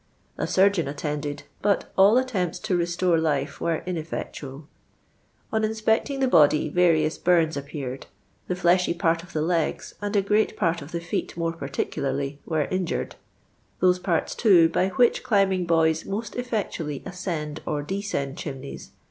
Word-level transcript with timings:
A 0.35 0.47
surgeon 0.47 0.87
attended, 0.87 1.43
but 1.61 1.91
all 1.95 2.17
attempts 2.17 2.57
to 2.57 2.75
restore 2.75 3.19
life 3.19 3.61
were 3.61 3.83
ineifi>ctual. 3.85 4.65
t)n 5.53 5.63
inspecting 5.63 6.19
the 6.21 6.27
body, 6.27 6.69
various 6.69 7.19
bums 7.19 7.55
appeared; 7.55 8.07
the 8.47 8.55
fleshy 8.55 8.95
part 8.95 9.21
of 9.21 9.31
the 9.31 9.43
legs, 9.43 9.93
and 10.01 10.15
a 10.15 10.23
great 10.23 10.57
part 10.57 10.81
of 10.81 10.91
the 10.91 11.01
feet 11.01 11.37
more 11.37 11.53
particularly, 11.53 12.39
were 12.47 12.65
injured; 12.71 13.15
those 13.79 13.99
parts, 13.99 14.33
too, 14.33 14.69
by 14.69 14.87
which 14.89 15.21
climbing 15.21 15.67
boys 15.67 16.03
most 16.03 16.33
elTectuiiily 16.33 17.05
ascend 17.05 17.61
or 17.67 17.83
descend 17.83 18.39
chimneys, 18.39 18.85
viz. 18.87 18.91